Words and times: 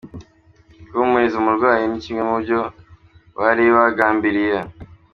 Guhumuriza 0.91 1.35
umurwayi 1.39 1.83
ni 1.87 1.99
kimwe 2.03 2.23
mubyo 2.29 2.59
bari 3.39 3.65
bagambiriye. 3.75 4.59